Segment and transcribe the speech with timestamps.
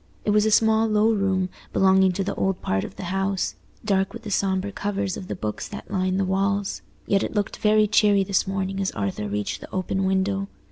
[0.25, 4.23] It was a small low room, belonging to the old part of the house—dark with
[4.23, 8.23] the sombre covers of the books that lined the walls; yet it looked very cheery
[8.23, 10.47] this morning as Arthur reached the open window.